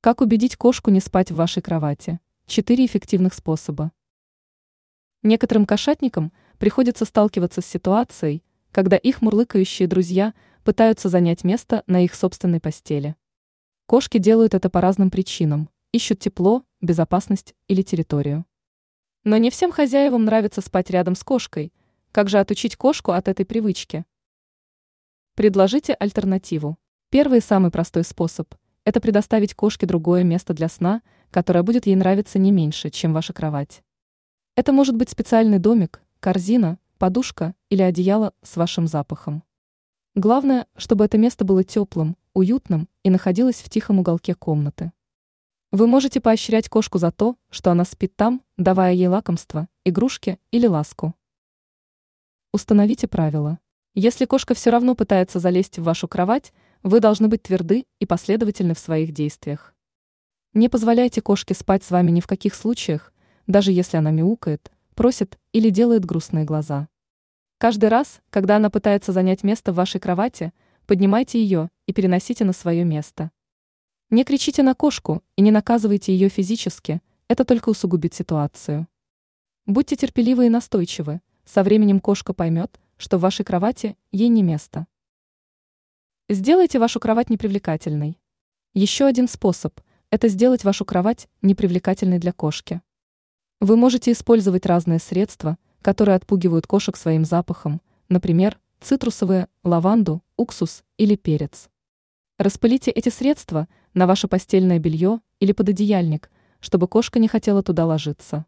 Как 0.00 0.20
убедить 0.20 0.54
кошку 0.54 0.92
не 0.92 1.00
спать 1.00 1.32
в 1.32 1.34
вашей 1.34 1.60
кровати? 1.60 2.20
Четыре 2.46 2.86
эффективных 2.86 3.34
способа. 3.34 3.90
Некоторым 5.24 5.66
кошатникам 5.66 6.32
приходится 6.58 7.04
сталкиваться 7.04 7.62
с 7.62 7.66
ситуацией, 7.66 8.44
когда 8.70 8.96
их 8.96 9.22
мурлыкающие 9.22 9.88
друзья 9.88 10.34
пытаются 10.62 11.08
занять 11.08 11.42
место 11.42 11.82
на 11.88 12.04
их 12.04 12.14
собственной 12.14 12.60
постели. 12.60 13.16
Кошки 13.86 14.18
делают 14.18 14.54
это 14.54 14.70
по 14.70 14.80
разным 14.80 15.10
причинам, 15.10 15.68
ищут 15.90 16.20
тепло, 16.20 16.62
безопасность 16.80 17.56
или 17.66 17.82
территорию. 17.82 18.46
Но 19.24 19.36
не 19.36 19.50
всем 19.50 19.72
хозяевам 19.72 20.24
нравится 20.24 20.60
спать 20.60 20.90
рядом 20.90 21.16
с 21.16 21.24
кошкой. 21.24 21.72
Как 22.12 22.28
же 22.28 22.38
отучить 22.38 22.76
кошку 22.76 23.10
от 23.10 23.26
этой 23.26 23.44
привычки? 23.44 24.04
Предложите 25.34 25.92
альтернативу. 25.94 26.78
Первый 27.10 27.40
и 27.40 27.42
самый 27.42 27.72
простой 27.72 28.04
способ– 28.04 28.54
это 28.88 29.02
предоставить 29.02 29.52
кошке 29.52 29.84
другое 29.84 30.24
место 30.24 30.54
для 30.54 30.66
сна, 30.70 31.02
которое 31.30 31.62
будет 31.62 31.84
ей 31.84 31.94
нравиться 31.94 32.38
не 32.38 32.50
меньше, 32.50 32.88
чем 32.88 33.12
ваша 33.12 33.34
кровать. 33.34 33.82
Это 34.56 34.72
может 34.72 34.96
быть 34.96 35.10
специальный 35.10 35.58
домик, 35.58 36.00
корзина, 36.20 36.78
подушка 36.96 37.54
или 37.68 37.82
одеяло 37.82 38.32
с 38.42 38.56
вашим 38.56 38.86
запахом. 38.86 39.42
Главное, 40.14 40.66
чтобы 40.74 41.04
это 41.04 41.18
место 41.18 41.44
было 41.44 41.64
теплым, 41.64 42.16
уютным 42.32 42.88
и 43.02 43.10
находилось 43.10 43.56
в 43.56 43.68
тихом 43.68 43.98
уголке 43.98 44.34
комнаты. 44.34 44.90
Вы 45.70 45.86
можете 45.86 46.22
поощрять 46.22 46.70
кошку 46.70 46.96
за 46.96 47.12
то, 47.12 47.36
что 47.50 47.70
она 47.70 47.84
спит 47.84 48.16
там, 48.16 48.40
давая 48.56 48.94
ей 48.94 49.08
лакомство, 49.08 49.68
игрушки 49.84 50.38
или 50.50 50.66
ласку. 50.66 51.14
Установите 52.54 53.06
правила. 53.06 53.58
Если 53.94 54.24
кошка 54.24 54.54
все 54.54 54.70
равно 54.70 54.94
пытается 54.94 55.40
залезть 55.40 55.78
в 55.78 55.82
вашу 55.82 56.08
кровать, 56.08 56.54
вы 56.82 57.00
должны 57.00 57.28
быть 57.28 57.42
тверды 57.42 57.86
и 57.98 58.06
последовательны 58.06 58.74
в 58.74 58.78
своих 58.78 59.12
действиях. 59.12 59.74
Не 60.54 60.68
позволяйте 60.68 61.20
кошке 61.20 61.54
спать 61.54 61.84
с 61.84 61.90
вами 61.90 62.10
ни 62.10 62.20
в 62.20 62.26
каких 62.26 62.54
случаях, 62.54 63.12
даже 63.46 63.72
если 63.72 63.96
она 63.96 64.10
мяукает, 64.10 64.70
просит 64.94 65.38
или 65.52 65.70
делает 65.70 66.04
грустные 66.04 66.44
глаза. 66.44 66.88
Каждый 67.58 67.88
раз, 67.88 68.20
когда 68.30 68.56
она 68.56 68.70
пытается 68.70 69.12
занять 69.12 69.42
место 69.42 69.72
в 69.72 69.76
вашей 69.76 70.00
кровати, 70.00 70.52
поднимайте 70.86 71.40
ее 71.40 71.70
и 71.86 71.92
переносите 71.92 72.44
на 72.44 72.52
свое 72.52 72.84
место. 72.84 73.30
Не 74.10 74.24
кричите 74.24 74.62
на 74.62 74.74
кошку 74.74 75.22
и 75.36 75.42
не 75.42 75.50
наказывайте 75.50 76.12
ее 76.12 76.28
физически, 76.28 77.02
это 77.28 77.44
только 77.44 77.68
усугубит 77.68 78.14
ситуацию. 78.14 78.88
Будьте 79.66 79.96
терпеливы 79.96 80.46
и 80.46 80.48
настойчивы, 80.48 81.20
со 81.44 81.62
временем 81.62 82.00
кошка 82.00 82.32
поймет, 82.32 82.80
что 82.96 83.18
в 83.18 83.20
вашей 83.20 83.44
кровати 83.44 83.96
ей 84.12 84.28
не 84.28 84.42
место. 84.42 84.86
Сделайте 86.30 86.78
вашу 86.78 87.00
кровать 87.00 87.30
непривлекательной. 87.30 88.20
Еще 88.74 89.06
один 89.06 89.28
способ– 89.28 89.80
это 90.10 90.28
сделать 90.28 90.62
вашу 90.62 90.84
кровать 90.84 91.26
непривлекательной 91.40 92.18
для 92.18 92.34
кошки. 92.34 92.82
Вы 93.60 93.78
можете 93.78 94.12
использовать 94.12 94.66
разные 94.66 94.98
средства, 94.98 95.56
которые 95.80 96.16
отпугивают 96.16 96.66
кошек 96.66 96.98
своим 96.98 97.24
запахом, 97.24 97.80
например, 98.10 98.58
цитрусовые, 98.82 99.48
лаванду, 99.64 100.22
уксус 100.36 100.84
или 100.98 101.16
перец. 101.16 101.70
Распылите 102.36 102.90
эти 102.90 103.08
средства 103.08 103.66
на 103.94 104.06
ваше 104.06 104.28
постельное 104.28 104.78
белье 104.78 105.22
или 105.40 105.52
пододеяльник, 105.52 106.30
чтобы 106.60 106.88
кошка 106.88 107.18
не 107.18 107.28
хотела 107.28 107.62
туда 107.62 107.86
ложиться. 107.86 108.44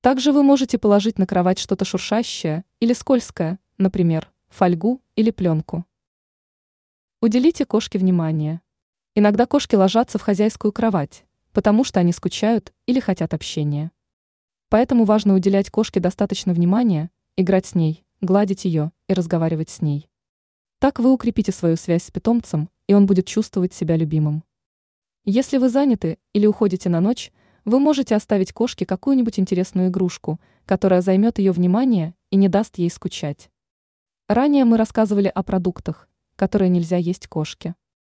Также 0.00 0.32
вы 0.32 0.42
можете 0.42 0.78
положить 0.78 1.18
на 1.18 1.26
кровать 1.26 1.58
что-то 1.58 1.84
шуршащее 1.84 2.64
или 2.80 2.94
скользкое, 2.94 3.58
например, 3.76 4.30
фольгу 4.48 5.02
или 5.16 5.30
пленку. 5.30 5.84
Уделите 7.24 7.64
кошке 7.64 7.98
внимание. 7.98 8.60
Иногда 9.14 9.46
кошки 9.46 9.74
ложатся 9.76 10.18
в 10.18 10.20
хозяйскую 10.20 10.72
кровать, 10.72 11.24
потому 11.54 11.82
что 11.82 11.98
они 11.98 12.12
скучают 12.12 12.74
или 12.84 13.00
хотят 13.00 13.32
общения. 13.32 13.92
Поэтому 14.68 15.06
важно 15.06 15.32
уделять 15.32 15.70
кошке 15.70 16.00
достаточно 16.00 16.52
внимания, 16.52 17.10
играть 17.38 17.64
с 17.64 17.74
ней, 17.74 18.04
гладить 18.20 18.66
ее 18.66 18.92
и 19.08 19.14
разговаривать 19.14 19.70
с 19.70 19.80
ней. 19.80 20.10
Так 20.80 20.98
вы 20.98 21.10
укрепите 21.14 21.50
свою 21.50 21.76
связь 21.76 22.04
с 22.04 22.10
питомцем, 22.10 22.68
и 22.88 22.92
он 22.92 23.06
будет 23.06 23.26
чувствовать 23.26 23.72
себя 23.72 23.96
любимым. 23.96 24.44
Если 25.24 25.56
вы 25.56 25.70
заняты 25.70 26.18
или 26.34 26.44
уходите 26.44 26.90
на 26.90 27.00
ночь, 27.00 27.32
вы 27.64 27.78
можете 27.78 28.16
оставить 28.16 28.52
кошке 28.52 28.84
какую-нибудь 28.84 29.40
интересную 29.40 29.88
игрушку, 29.88 30.40
которая 30.66 31.00
займет 31.00 31.38
ее 31.38 31.52
внимание 31.52 32.14
и 32.28 32.36
не 32.36 32.50
даст 32.50 32.76
ей 32.76 32.90
скучать. 32.90 33.48
Ранее 34.28 34.66
мы 34.66 34.76
рассказывали 34.76 35.28
о 35.28 35.42
продуктах, 35.42 36.06
которые 36.36 36.68
нельзя 36.68 36.96
есть 36.96 37.26
кошке. 37.26 37.74